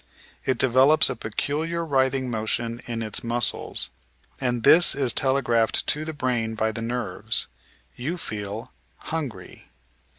[0.45, 3.91] It develops a peculiar writhing motion in its muscles,
[4.39, 7.45] and this is telegraphed to the brain by the nerves.
[7.95, 9.69] You feel "hungry."